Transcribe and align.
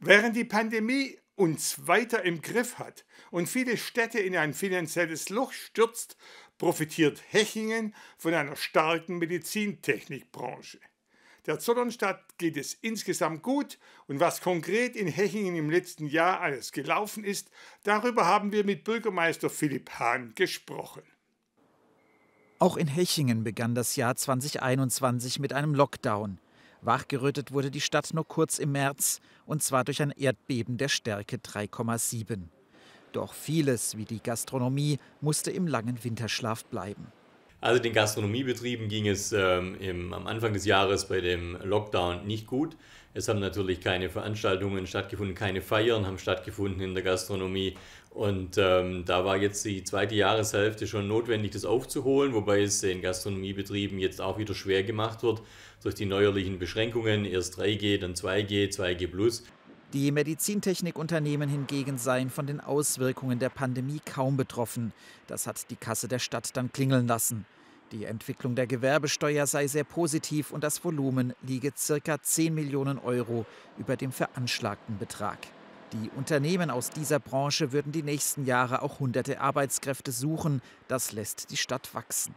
Während 0.00 0.36
die 0.36 0.44
Pandemie 0.44 1.18
uns 1.34 1.86
weiter 1.86 2.24
im 2.24 2.40
Griff 2.40 2.78
hat 2.78 3.04
und 3.30 3.48
viele 3.48 3.76
Städte 3.76 4.20
in 4.20 4.36
ein 4.36 4.54
finanzielles 4.54 5.28
Loch 5.28 5.52
stürzt, 5.52 6.16
profitiert 6.56 7.22
Hechingen 7.30 7.94
von 8.16 8.34
einer 8.34 8.56
starken 8.56 9.18
Medizintechnikbranche. 9.18 10.78
Der 11.46 11.58
Zollernstadt 11.58 12.38
geht 12.38 12.56
es 12.56 12.74
insgesamt 12.74 13.42
gut 13.42 13.78
und 14.06 14.20
was 14.20 14.40
konkret 14.40 14.94
in 14.94 15.08
Hechingen 15.08 15.56
im 15.56 15.70
letzten 15.70 16.06
Jahr 16.06 16.40
alles 16.40 16.72
gelaufen 16.72 17.24
ist, 17.24 17.50
darüber 17.84 18.26
haben 18.26 18.52
wir 18.52 18.64
mit 18.64 18.84
Bürgermeister 18.84 19.48
Philipp 19.48 19.90
Hahn 19.98 20.34
gesprochen. 20.34 21.02
Auch 22.58 22.76
in 22.76 22.88
Hechingen 22.88 23.44
begann 23.44 23.74
das 23.74 23.96
Jahr 23.96 24.14
2021 24.14 25.38
mit 25.38 25.52
einem 25.52 25.74
Lockdown. 25.74 26.38
Wachgerüttet 26.80 27.52
wurde 27.52 27.70
die 27.70 27.80
Stadt 27.80 28.14
nur 28.14 28.26
kurz 28.26 28.58
im 28.58 28.72
März, 28.72 29.20
und 29.46 29.62
zwar 29.62 29.84
durch 29.84 30.00
ein 30.00 30.12
Erdbeben 30.12 30.78
der 30.78 30.88
Stärke 30.88 31.36
3,7. 31.36 32.44
Doch 33.12 33.32
vieles, 33.32 33.96
wie 33.96 34.04
die 34.04 34.22
Gastronomie, 34.22 34.98
musste 35.20 35.50
im 35.50 35.66
langen 35.66 36.02
Winterschlaf 36.04 36.64
bleiben. 36.64 37.06
Also 37.60 37.82
den 37.82 37.92
Gastronomiebetrieben 37.92 38.88
ging 38.88 39.08
es 39.08 39.32
ähm, 39.32 39.76
im, 39.80 40.12
am 40.12 40.26
Anfang 40.28 40.52
des 40.52 40.64
Jahres 40.64 41.08
bei 41.08 41.20
dem 41.20 41.56
Lockdown 41.64 42.24
nicht 42.26 42.46
gut. 42.46 42.76
Es 43.14 43.26
haben 43.26 43.40
natürlich 43.40 43.80
keine 43.80 44.10
Veranstaltungen 44.10 44.86
stattgefunden, 44.86 45.34
keine 45.34 45.60
Feiern 45.60 46.06
haben 46.06 46.18
stattgefunden 46.18 46.80
in 46.82 46.94
der 46.94 47.02
Gastronomie. 47.02 47.74
Und 48.10 48.58
ähm, 48.58 49.04
da 49.04 49.24
war 49.24 49.36
jetzt 49.36 49.64
die 49.64 49.82
zweite 49.82 50.14
Jahreshälfte 50.14 50.86
schon 50.86 51.08
notwendig, 51.08 51.50
das 51.50 51.64
aufzuholen, 51.64 52.32
wobei 52.32 52.62
es 52.62 52.80
den 52.80 53.02
Gastronomiebetrieben 53.02 53.98
jetzt 53.98 54.20
auch 54.20 54.38
wieder 54.38 54.54
schwer 54.54 54.84
gemacht 54.84 55.24
wird 55.24 55.42
durch 55.82 55.96
die 55.96 56.06
neuerlichen 56.06 56.60
Beschränkungen. 56.60 57.24
Erst 57.24 57.58
3G, 57.58 57.98
dann 57.98 58.14
2G, 58.14 58.70
2G 58.70 59.08
Plus. 59.08 59.42
Die 59.94 60.12
Medizintechnikunternehmen 60.12 61.48
hingegen 61.48 61.96
seien 61.96 62.28
von 62.28 62.46
den 62.46 62.60
Auswirkungen 62.60 63.38
der 63.38 63.48
Pandemie 63.48 64.00
kaum 64.04 64.36
betroffen. 64.36 64.92
Das 65.26 65.46
hat 65.46 65.70
die 65.70 65.76
Kasse 65.76 66.08
der 66.08 66.18
Stadt 66.18 66.54
dann 66.58 66.70
klingeln 66.70 67.06
lassen. 67.06 67.46
Die 67.92 68.04
Entwicklung 68.04 68.54
der 68.54 68.66
Gewerbesteuer 68.66 69.46
sei 69.46 69.66
sehr 69.66 69.84
positiv 69.84 70.50
und 70.50 70.62
das 70.62 70.84
Volumen 70.84 71.32
liege 71.40 71.72
ca. 71.72 72.20
10 72.20 72.54
Millionen 72.54 72.98
Euro 72.98 73.46
über 73.78 73.96
dem 73.96 74.12
veranschlagten 74.12 74.98
Betrag. 74.98 75.38
Die 75.94 76.10
Unternehmen 76.14 76.68
aus 76.68 76.90
dieser 76.90 77.18
Branche 77.18 77.72
würden 77.72 77.90
die 77.90 78.02
nächsten 78.02 78.44
Jahre 78.44 78.82
auch 78.82 79.00
hunderte 79.00 79.40
Arbeitskräfte 79.40 80.12
suchen. 80.12 80.60
Das 80.88 81.12
lässt 81.12 81.50
die 81.50 81.56
Stadt 81.56 81.94
wachsen. 81.94 82.34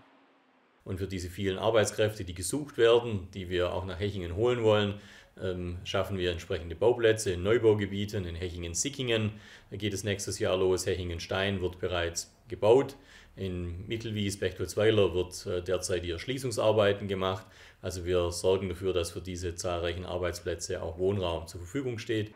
Und 0.85 0.99
für 0.99 1.07
diese 1.07 1.29
vielen 1.29 1.57
Arbeitskräfte, 1.57 2.23
die 2.23 2.33
gesucht 2.33 2.77
werden, 2.77 3.27
die 3.33 3.49
wir 3.49 3.73
auch 3.73 3.85
nach 3.85 3.99
Hechingen 3.99 4.35
holen 4.35 4.63
wollen, 4.63 5.01
ähm, 5.41 5.77
schaffen 5.83 6.17
wir 6.17 6.31
entsprechende 6.31 6.75
Bauplätze 6.75 7.31
in 7.31 7.43
Neubaugebieten, 7.43 8.25
in 8.25 8.35
Hechingen-Sickingen 8.35 9.31
geht 9.71 9.93
es 9.93 10.03
nächstes 10.03 10.39
Jahr 10.39 10.57
los. 10.57 10.85
Hechingen-Stein 10.85 11.61
wird 11.61 11.79
bereits 11.79 12.33
gebaut. 12.47 12.95
In 13.35 13.87
Mittelwies, 13.87 14.37
Bechtoldsweiler 14.39 15.13
wird 15.13 15.45
äh, 15.45 15.63
derzeit 15.63 16.03
die 16.03 16.11
Erschließungsarbeiten 16.11 17.07
gemacht. 17.07 17.45
Also 17.81 18.05
wir 18.05 18.31
sorgen 18.31 18.69
dafür, 18.69 18.93
dass 18.93 19.11
für 19.11 19.21
diese 19.21 19.55
zahlreichen 19.55 20.05
Arbeitsplätze 20.05 20.81
auch 20.83 20.97
Wohnraum 20.97 21.47
zur 21.47 21.61
Verfügung 21.61 21.97
steht. 21.97 22.33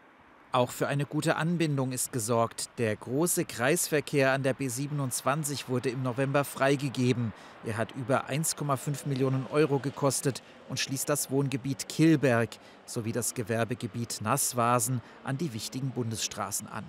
Auch 0.56 0.72
für 0.72 0.88
eine 0.88 1.06
gute 1.06 1.36
Anbindung 1.36 1.92
ist 1.92 2.14
gesorgt. 2.14 2.70
Der 2.78 2.96
große 2.96 3.44
Kreisverkehr 3.44 4.32
an 4.32 4.44
der 4.44 4.56
B27 4.56 5.68
wurde 5.68 5.90
im 5.90 6.02
November 6.02 6.46
freigegeben. 6.46 7.34
Er 7.66 7.76
hat 7.76 7.92
über 7.92 8.30
1,5 8.30 9.06
Millionen 9.06 9.48
Euro 9.52 9.80
gekostet 9.80 10.42
und 10.70 10.80
schließt 10.80 11.10
das 11.10 11.30
Wohngebiet 11.30 11.90
Kilberg 11.90 12.52
sowie 12.86 13.12
das 13.12 13.34
Gewerbegebiet 13.34 14.22
Nasswasen 14.22 15.02
an 15.26 15.38
die 15.38 15.52
wichtigen 15.52 15.90
Bundesstraßen 15.90 16.70
an. 16.70 16.86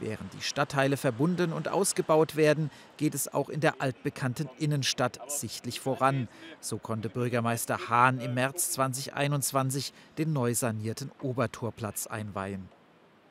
Während 0.00 0.34
die 0.34 0.42
Stadtteile 0.42 0.96
verbunden 0.96 1.52
und 1.52 1.68
ausgebaut 1.68 2.34
werden, 2.34 2.68
geht 2.96 3.14
es 3.14 3.32
auch 3.32 3.48
in 3.48 3.60
der 3.60 3.80
altbekannten 3.80 4.50
Innenstadt 4.58 5.20
sichtlich 5.30 5.78
voran. 5.78 6.26
So 6.58 6.78
konnte 6.78 7.10
Bürgermeister 7.10 7.88
Hahn 7.88 8.18
im 8.18 8.34
März 8.34 8.72
2021 8.72 9.92
den 10.18 10.32
neu 10.32 10.52
sanierten 10.52 11.12
Obertorplatz 11.22 12.08
einweihen. 12.08 12.68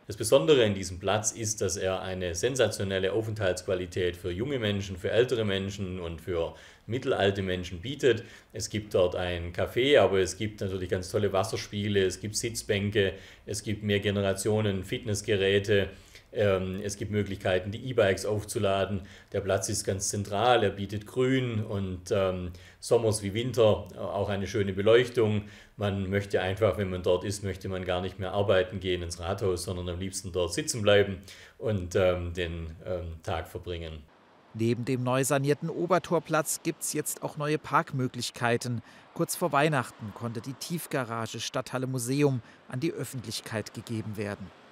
Das 0.05 0.17
Besondere 0.17 0.65
in 0.65 0.75
diesem 0.75 0.99
Platz 0.99 1.31
ist, 1.31 1.61
dass 1.61 1.77
er 1.77 2.01
eine 2.01 2.35
sensationelle 2.35 3.13
Aufenthaltsqualität 3.13 4.17
für 4.17 4.31
junge 4.31 4.59
Menschen, 4.59 4.97
für 4.97 5.11
ältere 5.11 5.45
Menschen 5.45 6.01
und 6.01 6.19
für 6.19 6.55
mittelalte 6.87 7.41
Menschen 7.41 7.79
bietet. 7.79 8.23
Es 8.51 8.69
gibt 8.69 8.93
dort 8.93 9.15
ein 9.15 9.53
Café, 9.53 9.99
aber 9.99 10.19
es 10.19 10.35
gibt 10.35 10.59
natürlich 10.59 10.89
ganz 10.89 11.09
tolle 11.09 11.31
Wasserspiele, 11.31 12.03
es 12.03 12.19
gibt 12.19 12.35
Sitzbänke, 12.35 13.13
es 13.45 13.63
gibt 13.63 13.83
mehr 13.83 14.01
Generationen 14.01 14.83
Fitnessgeräte. 14.83 15.87
Ähm, 16.33 16.81
es 16.83 16.97
gibt 16.97 17.11
Möglichkeiten, 17.11 17.71
die 17.71 17.89
E-Bikes 17.89 18.25
aufzuladen. 18.25 19.01
Der 19.31 19.41
Platz 19.41 19.69
ist 19.69 19.83
ganz 19.83 20.09
zentral, 20.09 20.63
er 20.63 20.71
bietet 20.71 21.05
Grün 21.05 21.63
und 21.63 22.11
ähm, 22.11 22.51
Sommers 22.79 23.23
wie 23.23 23.33
Winter 23.33 23.87
auch 23.97 24.29
eine 24.29 24.47
schöne 24.47 24.73
Beleuchtung. 24.73 25.43
Man 25.77 26.09
möchte 26.09 26.41
einfach, 26.41 26.77
wenn 26.77 26.89
man 26.89 27.03
dort 27.03 27.23
ist, 27.23 27.43
möchte 27.43 27.69
man 27.69 27.85
gar 27.85 28.01
nicht 28.01 28.19
mehr 28.19 28.31
arbeiten 28.33 28.79
gehen 28.79 29.01
ins 29.01 29.19
Rathaus, 29.19 29.63
sondern 29.63 29.89
am 29.89 29.99
liebsten 29.99 30.31
dort 30.31 30.53
sitzen 30.53 30.81
bleiben 30.81 31.19
und 31.57 31.95
ähm, 31.95 32.33
den 32.33 32.71
ähm, 32.85 33.15
Tag 33.23 33.47
verbringen. 33.47 34.03
Neben 34.55 34.85
dem 34.85 35.03
neu 35.03 35.23
sanierten 35.23 35.69
Obertorplatz 35.69 36.61
gibt 36.61 36.83
es 36.83 36.93
jetzt 36.93 37.23
auch 37.23 37.37
neue 37.37 37.57
Parkmöglichkeiten. 37.57 38.83
Kurz 39.15 39.35
vor 39.35 39.51
Weihnachten 39.51 40.13
konnte 40.13 40.41
die 40.41 40.53
Tiefgarage 40.53 41.39
Stadthalle 41.39 41.87
Museum 41.87 42.41
an 42.67 42.79
die 42.79 42.91
Öffentlichkeit 42.91 43.73
gegeben 43.73 44.15
werden. 44.15 44.62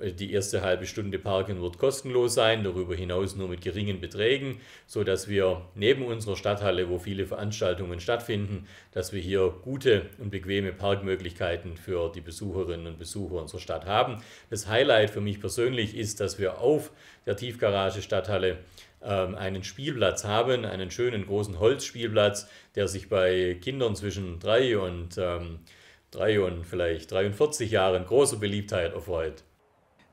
Die 0.00 0.32
erste 0.32 0.62
halbe 0.62 0.86
Stunde 0.86 1.18
Parken 1.18 1.60
wird 1.60 1.78
kostenlos 1.78 2.34
sein, 2.34 2.62
darüber 2.62 2.94
hinaus 2.94 3.34
nur 3.34 3.48
mit 3.48 3.62
geringen 3.62 4.00
Beträgen, 4.00 4.60
sodass 4.86 5.26
wir 5.26 5.62
neben 5.74 6.04
unserer 6.04 6.36
Stadthalle, 6.36 6.88
wo 6.88 6.98
viele 7.00 7.26
Veranstaltungen 7.26 7.98
stattfinden, 7.98 8.68
dass 8.92 9.12
wir 9.12 9.20
hier 9.20 9.52
gute 9.62 10.06
und 10.18 10.30
bequeme 10.30 10.72
Parkmöglichkeiten 10.72 11.76
für 11.76 12.12
die 12.14 12.20
Besucherinnen 12.20 12.86
und 12.86 12.98
Besucher 12.98 13.42
unserer 13.42 13.60
Stadt 13.60 13.86
haben. 13.86 14.18
Das 14.50 14.68
Highlight 14.68 15.10
für 15.10 15.20
mich 15.20 15.40
persönlich 15.40 15.96
ist, 15.96 16.20
dass 16.20 16.38
wir 16.38 16.60
auf 16.60 16.92
der 17.26 17.36
Tiefgarage 17.36 18.00
Stadthalle 18.00 18.58
ähm, 19.02 19.34
einen 19.34 19.64
Spielplatz 19.64 20.24
haben, 20.24 20.64
einen 20.64 20.92
schönen 20.92 21.26
großen 21.26 21.58
Holzspielplatz, 21.58 22.48
der 22.76 22.86
sich 22.86 23.08
bei 23.08 23.58
Kindern 23.60 23.96
zwischen 23.96 24.38
drei 24.38 24.78
und 24.78 25.18
ähm, 25.18 25.58
drei 26.12 26.40
und 26.40 26.64
vielleicht 26.64 27.10
43 27.10 27.70
Jahren 27.70 28.06
großer 28.06 28.36
Beliebtheit 28.36 28.94
erfreut. 28.94 29.42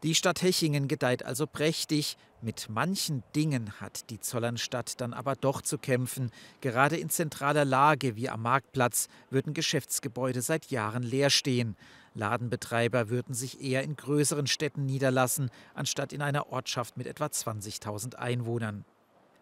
Die 0.06 0.14
Stadt 0.14 0.44
Hechingen 0.44 0.88
gedeiht 0.88 1.26
also 1.26 1.48
prächtig. 1.48 2.16
Mit 2.40 2.68
manchen 2.70 3.24
Dingen 3.36 3.82
hat 3.82 4.12
die 4.12 4.20
Zollernstadt 4.20 5.02
dann 5.02 5.16
aber 5.16 5.36
doch 5.36 5.64
zu 5.64 5.80
kämpfen. 5.80 6.30
Gerade 6.62 6.96
in 6.96 7.10
zentraler 7.10 7.66
Lage 7.66 8.16
wie 8.16 8.30
am 8.30 8.44
Marktplatz 8.44 9.08
würden 9.32 9.56
Geschäftsgebäude 9.56 10.44
seit 10.44 10.70
Jahren 10.70 11.02
leer 11.02 11.32
stehen. 11.32 11.76
Ladenbetreiber 12.14 13.10
würden 13.10 13.34
sich 13.34 13.62
eher 13.62 13.82
in 13.82 13.96
größeren 13.96 14.46
Städten 14.46 14.86
niederlassen, 14.86 15.50
anstatt 15.74 16.14
in 16.14 16.22
einer 16.22 16.52
Ortschaft 16.52 16.98
mit 16.98 17.08
etwa 17.08 17.26
20.000 17.26 18.14
Einwohnern. 18.14 18.86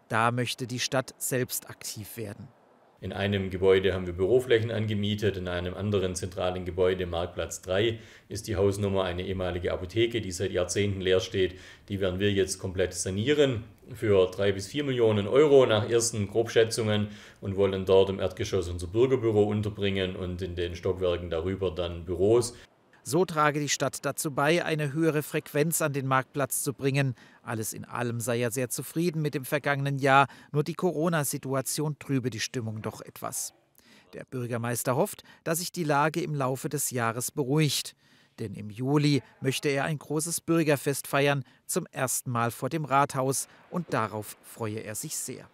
Da 0.08 0.30
möchte 0.30 0.66
die 0.66 0.80
Stadt 0.80 1.14
selbst 1.18 1.68
aktiv 1.68 2.16
werden. 2.16 2.48
In 3.04 3.12
einem 3.12 3.50
Gebäude 3.50 3.92
haben 3.92 4.06
wir 4.06 4.14
Büroflächen 4.14 4.70
angemietet, 4.70 5.36
in 5.36 5.46
einem 5.46 5.74
anderen 5.74 6.14
zentralen 6.14 6.64
Gebäude, 6.64 7.04
Marktplatz 7.04 7.60
3, 7.60 7.98
ist 8.30 8.48
die 8.48 8.56
Hausnummer 8.56 9.04
eine 9.04 9.26
ehemalige 9.26 9.74
Apotheke, 9.74 10.22
die 10.22 10.32
seit 10.32 10.52
Jahrzehnten 10.52 11.02
leer 11.02 11.20
steht. 11.20 11.54
Die 11.90 12.00
werden 12.00 12.18
wir 12.18 12.32
jetzt 12.32 12.58
komplett 12.58 12.94
sanieren 12.94 13.64
für 13.92 14.30
drei 14.30 14.52
bis 14.52 14.68
vier 14.68 14.84
Millionen 14.84 15.28
Euro 15.28 15.66
nach 15.66 15.90
ersten 15.90 16.28
Grobschätzungen 16.28 17.08
und 17.42 17.56
wollen 17.56 17.84
dort 17.84 18.08
im 18.08 18.20
Erdgeschoss 18.20 18.70
unser 18.70 18.86
Bürgerbüro 18.86 19.42
unterbringen 19.42 20.16
und 20.16 20.40
in 20.40 20.54
den 20.54 20.74
Stockwerken 20.74 21.28
darüber 21.28 21.70
dann 21.70 22.06
Büros. 22.06 22.54
So 23.06 23.26
trage 23.26 23.60
die 23.60 23.68
Stadt 23.68 24.06
dazu 24.06 24.30
bei, 24.30 24.64
eine 24.64 24.94
höhere 24.94 25.22
Frequenz 25.22 25.82
an 25.82 25.92
den 25.92 26.06
Marktplatz 26.06 26.62
zu 26.62 26.72
bringen. 26.72 27.14
Alles 27.42 27.74
in 27.74 27.84
allem 27.84 28.18
sei 28.18 28.40
er 28.40 28.50
sehr 28.50 28.70
zufrieden 28.70 29.20
mit 29.20 29.34
dem 29.34 29.44
vergangenen 29.44 29.98
Jahr, 29.98 30.26
nur 30.52 30.64
die 30.64 30.72
Corona-Situation 30.72 31.98
trübe 31.98 32.30
die 32.30 32.40
Stimmung 32.40 32.80
doch 32.80 33.02
etwas. 33.02 33.52
Der 34.14 34.24
Bürgermeister 34.24 34.96
hofft, 34.96 35.22
dass 35.44 35.58
sich 35.58 35.70
die 35.70 35.84
Lage 35.84 36.22
im 36.22 36.34
Laufe 36.34 36.70
des 36.70 36.90
Jahres 36.92 37.30
beruhigt. 37.30 37.94
Denn 38.38 38.54
im 38.54 38.70
Juli 38.70 39.22
möchte 39.42 39.68
er 39.68 39.84
ein 39.84 39.98
großes 39.98 40.40
Bürgerfest 40.40 41.06
feiern, 41.06 41.44
zum 41.66 41.84
ersten 41.92 42.30
Mal 42.30 42.50
vor 42.50 42.70
dem 42.70 42.86
Rathaus, 42.86 43.48
und 43.70 43.92
darauf 43.92 44.38
freue 44.42 44.80
er 44.80 44.94
sich 44.94 45.14
sehr. 45.14 45.46